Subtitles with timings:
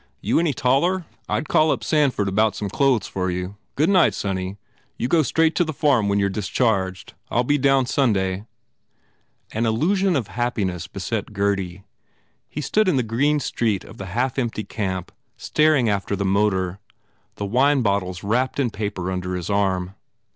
[0.19, 1.05] You any taller?
[1.29, 3.57] I ll call up Sanford about some clothes for you.
[3.75, 4.57] Good 140 GURDY night, sonny.
[4.97, 7.13] You go straight to the farm when you re discharged.
[7.29, 8.45] I ll be down Sunday."
[9.51, 11.83] An illusion of happiness beset Gurdy.
[12.49, 16.79] He stood in the green street of the half empty camp staring after the motor,
[17.35, 19.93] the wine bottles wrapped in paper under his arm.